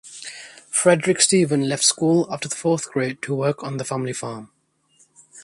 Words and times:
Frederick 0.71 1.21
Stephen 1.21 1.69
left 1.69 1.83
school 1.83 2.27
after 2.33 2.49
the 2.49 2.55
fourth 2.55 2.89
grade 2.91 3.21
to 3.21 3.35
work 3.35 3.63
on 3.63 3.77
the 3.77 3.85
family 3.85 4.13
farm. 4.13 4.49